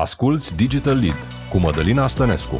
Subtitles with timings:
[0.00, 1.16] Asculți Digital Lead
[1.50, 2.56] cu Mădălina Stănescu.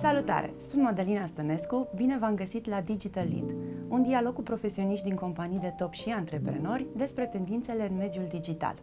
[0.00, 0.54] Salutare!
[0.68, 3.54] Sunt Mădălina Stănescu, bine v-am găsit la Digital Lead,
[3.88, 8.74] un dialog cu profesioniști din companii de top și antreprenori despre tendințele în mediul digital.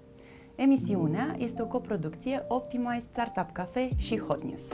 [0.55, 4.67] Emisiunea este o coproducție Optimize Startup Cafe și Hot News.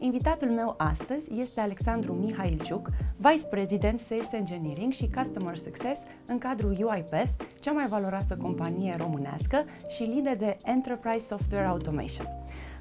[0.00, 6.70] Invitatul meu astăzi este Alexandru Mihailciuc, Vice President Sales Engineering și Customer Success în cadrul
[6.70, 12.26] UiPath, cea mai valoroasă companie românească și lider de Enterprise Software Automation.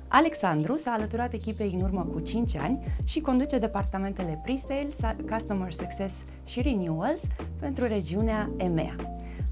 [0.07, 4.95] Alexandru s-a alăturat echipei în urmă cu 5 ani și conduce departamentele Pre-Sales,
[5.31, 6.15] Customer Success
[6.45, 7.21] și Renewals
[7.59, 8.95] pentru regiunea EMEA.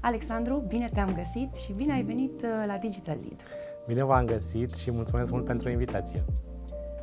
[0.00, 3.40] Alexandru, bine te-am găsit și bine ai venit uh, la Digital Lead.
[3.86, 6.24] Bine v-am găsit și mulțumesc mult pentru invitație.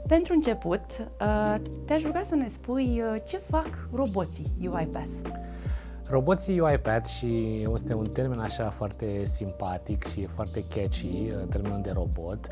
[0.08, 5.08] Pentru început, uh, te-aș ruga să ne spui uh, ce fac roboții UiPath.
[6.10, 11.92] Roboții UiPath și este un termen așa foarte simpatic și foarte catchy, uh, termenul de
[11.92, 12.48] robot,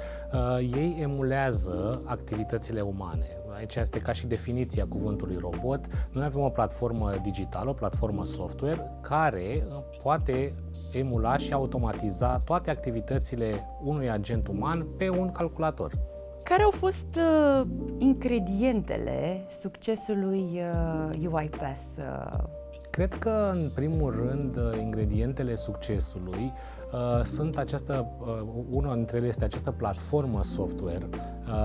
[0.59, 3.27] ei emulează activitățile umane.
[3.55, 5.79] Aici este ca și definiția cuvântului robot.
[6.11, 9.63] Noi avem o platformă digitală, o platformă software, care
[10.03, 10.53] poate
[10.93, 15.91] emula și automatiza toate activitățile unui agent uman pe un calculator.
[16.51, 20.61] Care au fost uh, ingredientele succesului
[21.11, 21.79] uh, UiPath?
[21.97, 22.43] Uh?
[22.89, 26.53] Cred că, în primul rând, uh, ingredientele succesului
[26.93, 31.09] uh, sunt această, uh, una dintre ele este această platformă software,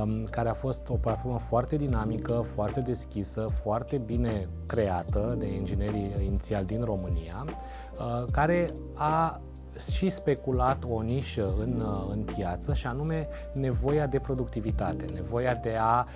[0.03, 6.11] um, care a fost o platformă foarte dinamică, foarte deschisă, foarte bine creată de inginerii
[6.25, 9.41] inițial din România, uh, care a
[9.79, 15.77] și speculat o nișă în, uh, în piață și anume nevoia de productivitate, nevoia de
[15.81, 16.07] a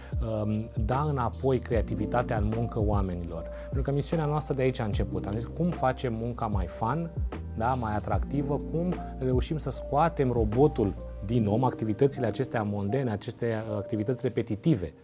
[0.42, 3.48] um, da înapoi creativitatea în muncă oamenilor.
[3.62, 5.26] Pentru că misiunea noastră de aici a început.
[5.26, 7.10] Am zis cum facem munca mai fun,
[7.56, 10.94] da, mai atractivă, cum reușim să scoatem robotul
[11.24, 14.94] din om, activitățile acestea mondene, aceste uh, activități repetitive,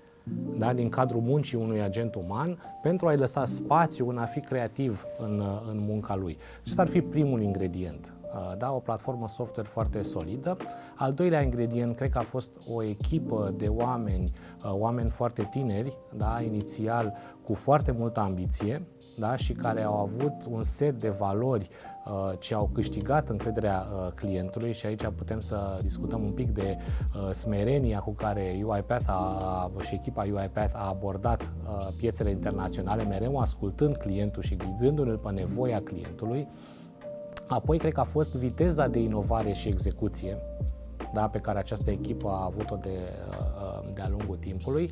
[0.59, 5.05] da, din cadrul muncii unui agent uman pentru a-i lăsa spațiu în a fi creativ
[5.19, 6.39] în, uh, în munca lui.
[6.61, 8.15] Acesta ar fi primul ingredient.
[8.37, 10.57] Uh, da, o platformă software foarte solidă.
[10.95, 14.33] Al doilea ingredient, cred că a fost o echipă de oameni,
[14.65, 17.13] uh, oameni foarte tineri, da, inițial
[17.45, 18.87] cu foarte multă ambiție
[19.19, 21.69] da, și care au avut un set de valori
[22.07, 26.77] uh, ce au câștigat încrederea clientului și aici putem să discutăm un pic de
[27.31, 31.53] smerenia cu care UiPath a, și echipa UiPath a abordat
[31.97, 36.49] piețele internaționale, mereu ascultând clientul și ghidându-l pe nevoia clientului.
[37.49, 40.37] Apoi, cred că a fost viteza de inovare și execuție
[41.13, 42.99] da, pe care această echipă a avut-o de,
[43.29, 44.91] uh, de-a lungul timpului.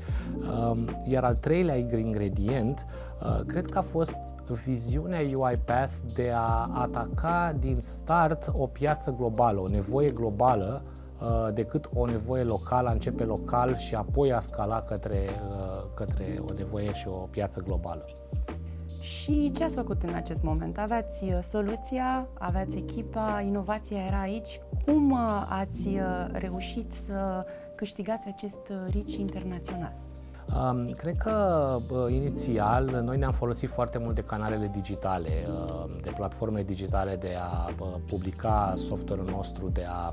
[0.70, 2.86] Um, iar al treilea ingredient,
[3.22, 4.16] uh, cred că a fost
[4.64, 10.82] viziunea UiPath de a ataca din start o piață globală, o nevoie globală,
[11.20, 15.28] uh, decât o nevoie locală, a începe local și apoi a scala către,
[15.94, 18.04] către o nevoie și o piață globală.
[19.24, 20.78] Și ce ați făcut în acest moment?
[20.78, 24.60] Aveați uh, soluția, aveați echipa, inovația era aici.
[24.86, 29.92] Cum uh, ați uh, reușit să câștigați acest rici internațional?
[30.56, 36.10] Um, cred că uh, inițial noi ne-am folosit foarte mult de canalele digitale, uh, de
[36.16, 40.12] platforme digitale de a uh, publica software-ul nostru, de a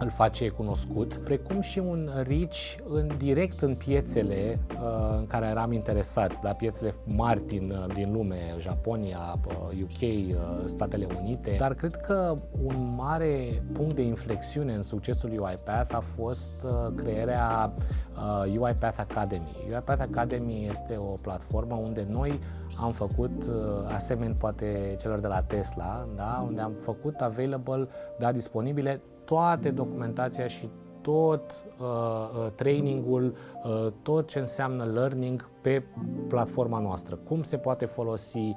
[0.00, 5.72] îl face cunoscut, precum și un reach în direct în piețele uh, în care eram
[5.72, 11.74] interesați, la piețele mari din, uh, din lume, Japonia, uh, UK, uh, Statele Unite, dar
[11.74, 17.72] cred că un mare punct de inflexiune în succesul UiPath a fost uh, crearea
[18.16, 19.56] uh, UiPath Academy.
[19.70, 22.40] UiPath Academy este o platformă unde noi
[22.80, 23.54] am făcut, uh,
[23.94, 26.44] asemenea poate celor de la Tesla, da?
[26.46, 27.88] unde am făcut available,
[28.18, 30.68] da, disponibile toate documentația și
[31.00, 35.82] tot uh, uh, trainingul, uh, tot ce înseamnă learning pe
[36.28, 37.16] platforma noastră.
[37.16, 38.54] Cum se poate folosi uh,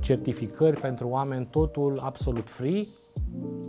[0.00, 2.82] certificări pentru oameni, totul absolut free,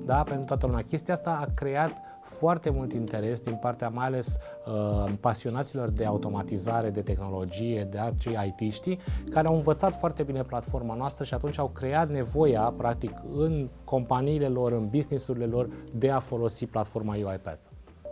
[0.05, 0.81] da, pentru toată lumea.
[0.81, 6.89] Chestia asta a creat foarte mult interes din partea mai ales uh, pasionaților de automatizare,
[6.89, 8.97] de tehnologie, de acei IT-ști,
[9.31, 14.47] care au învățat foarte bine platforma noastră și atunci au creat nevoia, practic, în companiile
[14.47, 17.61] lor, în businessurile lor, de a folosi platforma UiPath.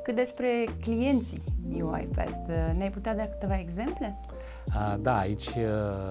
[0.04, 0.48] Cât despre
[0.82, 1.44] clienții
[1.74, 2.48] UiPath.
[2.78, 4.20] Ne-ai putea da câteva exemple?
[5.00, 5.50] Da, aici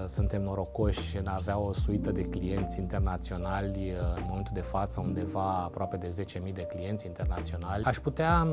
[0.05, 5.63] suntem norocoși în a avea o suită de clienți internaționali în momentul de față, undeva
[5.63, 7.83] aproape de 10.000 de clienți internaționali.
[7.83, 8.47] Aș putea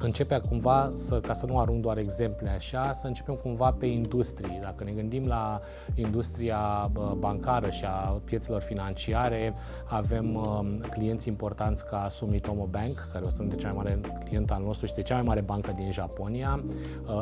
[0.00, 4.58] începe cumva, să, ca să nu arunc doar exemple așa, să începem cumva pe industrie.
[4.62, 5.60] Dacă ne gândim la
[5.94, 9.54] industria bancară și a piețelor financiare,
[9.84, 10.38] avem
[10.90, 14.86] clienți importanți ca Sumitomo Bank, care o să de cea mai mare client al nostru
[14.86, 16.64] și de cea mai mare bancă din Japonia,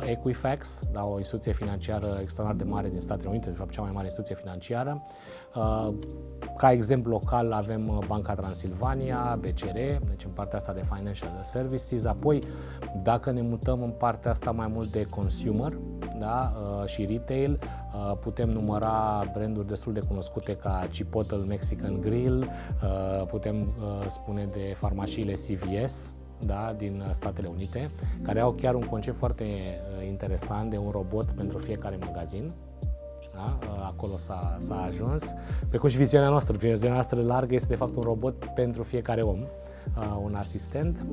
[0.04, 3.90] Equifax, da, o instituție financiară extraordinar de mare din Statele Unite, de fapt cea mai
[3.90, 5.02] mare instituție financiară.
[6.56, 9.78] Ca exemplu local avem Banca Transilvania, BCR,
[10.08, 12.42] deci în partea asta de Financial Services, apoi
[13.02, 15.78] dacă ne mutăm în partea asta mai mult de consumer
[16.18, 22.48] da, uh, și retail, uh, putem număra branduri destul de cunoscute ca Chipotle Mexican Grill,
[22.82, 23.72] uh, putem
[24.06, 26.14] spune de farmaciile CVS,
[26.46, 27.90] da, din Statele Unite,
[28.22, 29.44] care au chiar un concept foarte
[30.08, 32.52] interesant de un robot pentru fiecare magazin.
[33.34, 33.58] Da?
[33.84, 35.34] Acolo s-a, s-a ajuns.
[35.68, 39.38] Precum și viziunea noastră, viziunea noastră largă este de fapt un robot pentru fiecare om,
[40.22, 41.06] un asistent.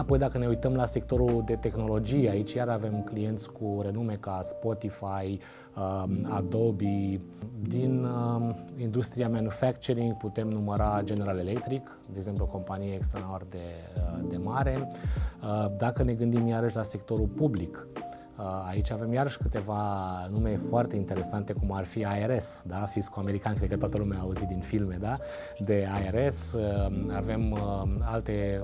[0.00, 4.38] Apoi dacă ne uităm la sectorul de tehnologie, aici iar avem clienți cu renume ca
[4.42, 5.38] Spotify,
[5.76, 7.20] um, Adobe.
[7.62, 13.58] Din um, industria manufacturing putem număra General Electric, de exemplu o companie extraordinar de,
[13.96, 14.88] uh, de mare.
[15.42, 17.86] Uh, dacă ne gândim iarăși la sectorul public,
[18.38, 19.96] uh, Aici avem iarăși câteva
[20.32, 22.76] nume foarte interesante, cum ar fi IRS, da?
[22.76, 25.16] fiscul american, cred că toată lumea a auzit din filme, da?
[25.58, 26.56] de IRS.
[27.16, 27.58] Avem
[28.00, 28.60] alte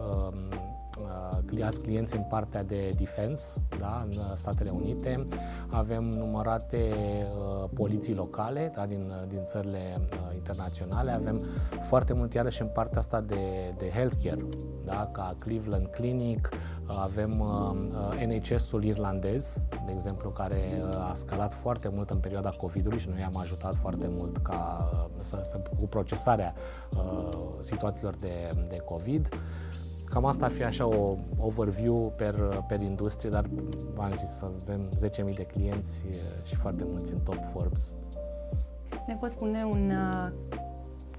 [1.62, 5.26] alți clienți în partea de defense, da, în Statele Unite.
[5.68, 6.92] Avem numărate
[7.36, 11.10] uh, poliții locale da, din, din țările uh, internaționale.
[11.10, 11.42] Avem
[11.82, 14.44] foarte mult iarăși în partea asta de, de healthcare,
[14.84, 16.48] da, ca Cleveland Clinic.
[16.86, 22.98] Avem uh, NHS-ul irlandez, de exemplu, care uh, a scalat foarte mult în perioada COVID-ului
[22.98, 26.54] și noi am ajutat foarte mult ca, uh, să, să, cu procesarea
[26.96, 29.28] uh, situațiilor de, de COVID.
[30.10, 33.44] Cam asta ar fi așa o overview per, per industrie, dar
[33.94, 34.88] v-am zis să avem
[35.28, 36.04] 10.000 de clienți
[36.44, 37.94] și foarte mulți în top Forbes.
[39.06, 40.32] Ne poți spune un uh,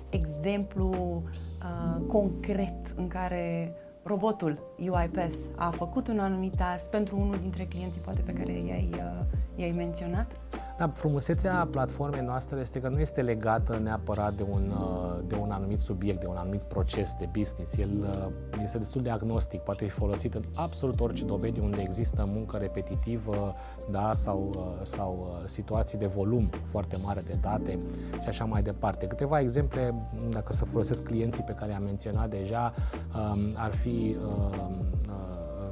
[0.09, 3.73] exemplu uh, concret în care
[4.03, 8.89] robotul UiPath a făcut un anumit task pentru unul dintre clienții poate pe care i-ai,
[8.93, 9.25] uh,
[9.55, 10.39] i-ai menționat?
[10.77, 15.51] Da, frumusețea platformei noastre este că nu este legată neapărat de un, uh, de un
[15.51, 17.77] anumit subiect, de un anumit proces de business.
[17.77, 22.25] El uh, este destul de agnostic, poate fi folosit în absolut orice domeniu unde există
[22.33, 23.55] muncă repetitivă
[23.91, 27.79] da, sau, uh, sau situații de volum foarte mare de date
[28.21, 29.07] și așa mai departe.
[29.07, 29.93] Câteva exemple,
[30.29, 32.73] dacă să folosesc clienții pe care am menționat deja,
[33.15, 34.85] um, ar fi um,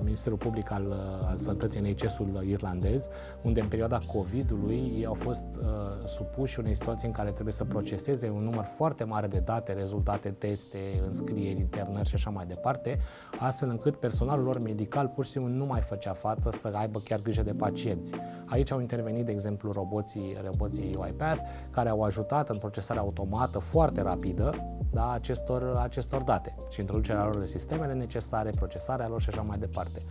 [0.06, 3.10] Ministerul Public al, uh, al Sănătății NHS-ul irlandez,
[3.42, 7.64] unde în perioada COVID-ului ei au fost uh, supuși unei situații în care trebuie să
[7.64, 12.98] proceseze un număr foarte mare de date, rezultate, teste, înscrieri, internări și așa mai departe,
[13.40, 17.20] astfel încât personalul lor medical pur și simplu nu mai făcea față să aibă chiar
[17.22, 18.14] grijă de pacienți.
[18.46, 24.02] Aici au intervenit, de exemplu, roboții, roboții UiPath, care au ajutat în procesarea automată foarte
[24.02, 24.50] rapidă
[24.96, 29.58] da, acestor, acestor date și introducerea lor de sistemele necesare, procesarea lor și așa mai
[29.58, 30.02] departe.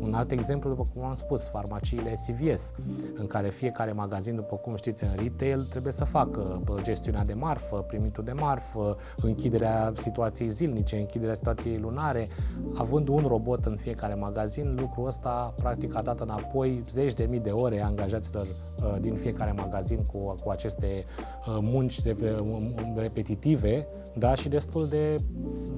[0.00, 2.72] Un alt exemplu, după cum am spus, farmaciile CVS,
[3.14, 7.76] în care fiecare magazin, după cum știți, în retail trebuie să facă gestiunea de marfă,
[7.76, 12.28] primitul de marfă, închiderea situației zilnice, închiderea situației lunare.
[12.74, 17.40] Având un robot în fiecare magazin, lucrul ăsta practic a dat înapoi zeci de mii
[17.40, 21.04] de ore angajaților uh, din fiecare magazin cu, cu aceste
[21.46, 22.00] uh, munci
[22.96, 25.16] repetitive da, și destul de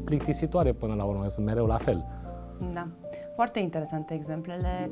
[0.05, 2.05] plictisitoare până la urmă, sunt mereu la fel.
[2.73, 2.89] Da.
[3.35, 4.91] Foarte interesante exemplele.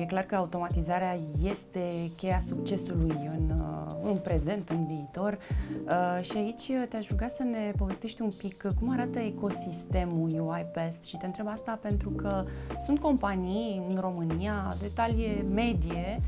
[0.00, 3.62] E clar că automatizarea este cheia succesului în,
[4.02, 5.38] în prezent, în viitor.
[6.20, 11.26] Și aici te-aș ruga să ne povestești un pic cum arată ecosistemul UiPath și te
[11.26, 12.44] întreb asta pentru că
[12.84, 16.20] sunt companii în România de talie medie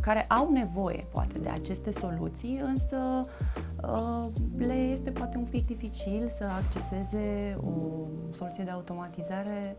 [0.00, 2.96] care au nevoie, poate, de aceste soluții, însă
[4.56, 9.76] le este poate un pic dificil să acceseze o soluție de automatizare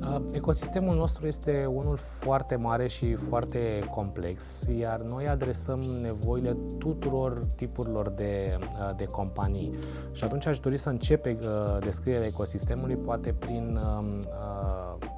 [0.00, 7.46] Uh, ecosistemul nostru este unul foarte mare și foarte complex, iar noi adresăm nevoile tuturor
[7.56, 9.74] tipurilor de, uh, de companii.
[10.12, 11.32] Și atunci aș dori să încep uh,
[11.80, 14.06] descrierea ecosistemului poate prin um,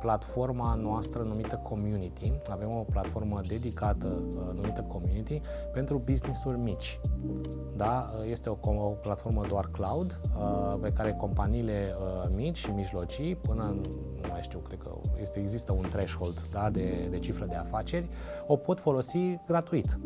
[0.07, 2.33] platforma noastră numită Community.
[2.51, 4.07] Avem o platformă dedicată
[4.55, 5.41] numită Community
[5.73, 7.01] pentru business-uri mici.
[7.77, 8.11] Da?
[8.31, 10.21] Este o, o platformă doar cloud
[10.81, 11.95] pe care companiile
[12.37, 13.87] mici și mijlocii până în
[14.37, 14.91] mai știu, cred că
[15.21, 18.09] este, există un threshold da, de, de cifră de afaceri,
[18.47, 19.99] o pot folosi gratuit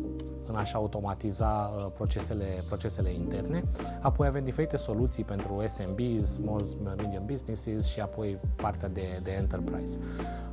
[0.45, 3.63] în a-și automatiza uh, procesele, procesele interne.
[4.01, 6.65] Apoi avem diferite soluții pentru SMBs, Small
[6.97, 9.99] Medium Businesses și apoi partea de, de Enterprise.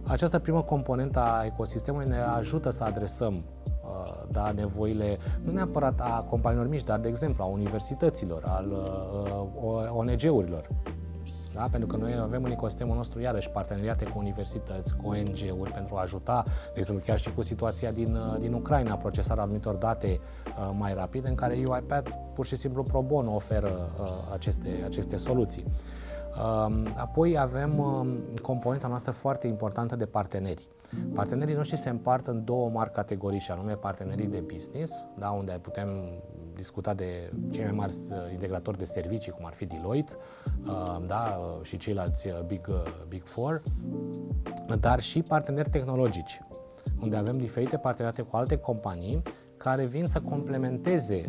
[0.03, 6.25] Această primă componentă a ecosistemului ne ajută să adresăm uh, da, nevoile, nu neapărat a
[6.29, 10.69] companiilor mici, dar de exemplu a universităților, al uh, ONG-urilor.
[11.59, 11.69] Da?
[11.71, 16.01] Pentru că noi avem în ecosistemul nostru iarăși parteneriate cu universități, cu ONG-uri pentru a
[16.01, 20.71] ajuta, de exemplu chiar și cu situația din, uh, din Ucraina, procesarea anumitor date uh,
[20.73, 25.65] mai rapide, în care UiPath pur și simplu pro bono oferă uh, aceste, aceste soluții.
[25.67, 30.69] Um, apoi avem um, componenta noastră foarte importantă de parteneri.
[31.15, 35.59] Partenerii noștri se împart în două mari categorii, și anume partenerii de business, da, unde
[35.63, 35.89] putem
[36.55, 40.13] discuta de cei mai mari uh, integratori de servicii, cum ar fi Deloitte
[40.67, 42.69] uh, da, uh, și ceilalți Big,
[43.09, 43.63] Big Four,
[44.81, 46.41] dar și parteneri tehnologici,
[47.01, 49.23] unde avem diferite parteneriate cu alte companii
[49.57, 51.25] care vin să complementeze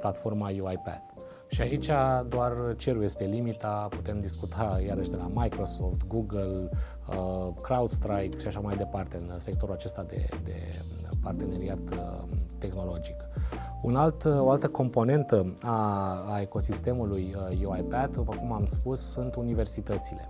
[0.00, 1.13] platforma UiPath.
[1.54, 1.90] Și aici
[2.28, 6.70] doar cerul este limita, putem discuta iarăși de la Microsoft, Google,
[7.08, 10.70] uh, CrowdStrike și așa mai departe în sectorul acesta de, de
[11.22, 12.22] parteneriat uh,
[12.58, 13.16] tehnologic.
[13.82, 15.78] Un alt, o altă componentă a,
[16.32, 20.28] a ecosistemului uh, UiPath, după cum am spus, sunt universitățile,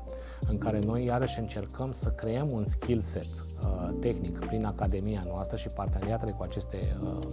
[0.48, 3.26] în care noi iarăși încercăm să creăm un skill set
[3.62, 7.26] uh, tehnic prin academia noastră și parteneriatele cu aceste uh,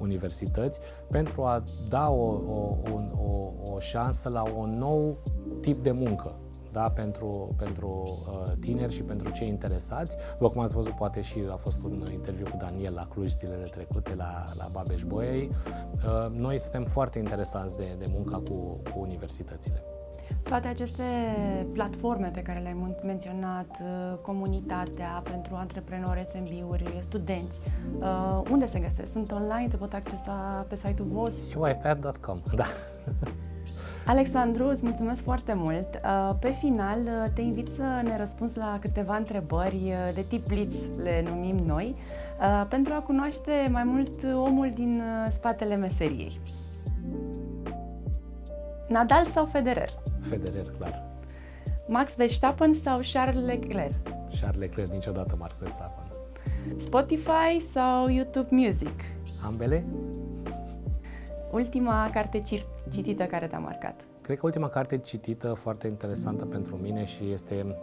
[0.00, 2.76] universități pentru a da o, o,
[3.16, 5.18] o, o șansă la un nou
[5.60, 6.34] tip de muncă
[6.72, 10.16] da, pentru, pentru uh, tineri și pentru cei interesați.
[10.32, 13.68] După cum ați văzut, poate și a fost un interviu cu Daniel la Cluj zilele
[13.70, 15.50] trecute la, la Babeș Boiei.
[15.94, 19.82] Uh, noi suntem foarte interesați de, de munca cu, cu universitățile.
[20.42, 21.02] Toate aceste
[21.72, 27.58] platforme pe care le-ai menționat, uh, comunitatea pentru antreprenori, SMB-uri, studenți,
[27.98, 29.12] uh, unde se găsesc?
[29.12, 31.60] Sunt online, se pot accesa pe site-ul vostru?
[31.60, 32.66] uipad.com, da.
[34.06, 36.00] Alexandru, îți mulțumesc foarte mult.
[36.04, 36.98] Uh, pe final,
[37.34, 41.96] te invit să ne răspunzi la câteva întrebări de tip blitz, le numim noi,
[42.68, 46.40] pentru a cunoaște mai mult omul din spatele meseriei.
[48.88, 49.90] Nadal sau Federer?
[50.28, 51.06] Federer, clar.
[51.86, 53.92] Max Verstappen sau Charles Leclerc?
[54.40, 56.04] Charles Leclerc, niciodată Max Verstappen.
[56.76, 59.00] Spotify sau YouTube Music?
[59.46, 59.84] Ambele.
[61.52, 62.42] Ultima carte
[62.90, 64.00] citită care te-a marcat?
[64.22, 67.76] Cred că ultima carte citită foarte interesantă pentru mine și este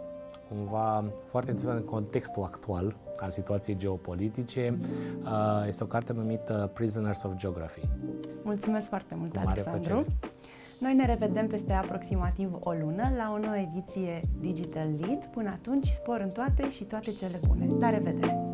[0.49, 4.77] cumva foarte interesant în contextul actual al situației geopolitice.
[5.23, 7.81] Uh, este o carte numită Prisoners of Geography.
[8.43, 9.79] Mulțumesc foarte mult, Cu Alexandru.
[9.81, 10.05] Plăcere.
[10.79, 15.25] Noi ne revedem peste aproximativ o lună la o nouă ediție Digital Lead.
[15.25, 17.67] Până atunci, spor în toate și toate cele bune.
[17.79, 18.44] La revedere!